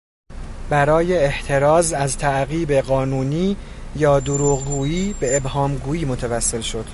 برای 0.69 1.17
احتراز 1.17 1.93
از 1.93 2.17
تعقیب 2.17 2.73
قانونی 2.73 3.55
یادروغگویی 3.95 5.13
به 5.13 5.37
ابهام 5.37 5.77
گویی 5.77 6.05
متوسل 6.05 6.61
شد. 6.61 6.85